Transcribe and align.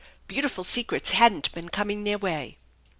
Beautiful 0.27 0.63
secrets 0.63 1.11
hadn't 1.11 1.51
been 1.51 1.69
coming 1.69 2.05
their 2.05 2.17
way. 2.17 2.57